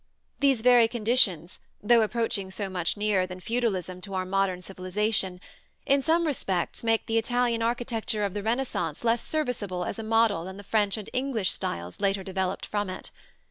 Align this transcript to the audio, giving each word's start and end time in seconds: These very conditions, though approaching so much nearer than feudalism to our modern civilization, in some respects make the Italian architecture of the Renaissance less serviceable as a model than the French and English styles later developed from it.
These 0.39 0.61
very 0.61 0.87
conditions, 0.87 1.59
though 1.79 2.01
approaching 2.01 2.49
so 2.49 2.71
much 2.71 2.97
nearer 2.97 3.27
than 3.27 3.39
feudalism 3.39 4.01
to 4.01 4.15
our 4.15 4.25
modern 4.25 4.59
civilization, 4.59 5.39
in 5.85 6.01
some 6.01 6.25
respects 6.25 6.83
make 6.83 7.05
the 7.05 7.19
Italian 7.19 7.61
architecture 7.61 8.25
of 8.25 8.33
the 8.33 8.41
Renaissance 8.41 9.03
less 9.03 9.21
serviceable 9.23 9.85
as 9.85 9.99
a 9.99 10.03
model 10.03 10.43
than 10.45 10.57
the 10.57 10.63
French 10.63 10.97
and 10.97 11.07
English 11.13 11.51
styles 11.51 11.99
later 12.01 12.23
developed 12.23 12.65
from 12.65 12.89
it. 12.89 13.11